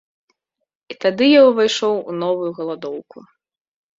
І 0.93 0.95
тады 1.05 1.27
я 1.27 1.41
ўвайшоў 1.49 1.95
у 2.13 2.17
новую 2.21 2.49
галадоўку. 2.61 3.17